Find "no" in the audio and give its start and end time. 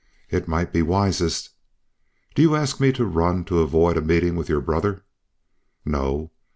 5.85-6.31